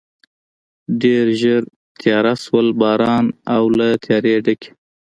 [1.01, 1.61] ډېر ژر
[2.01, 4.69] تېاره شول، باران او له تیارې ډکې.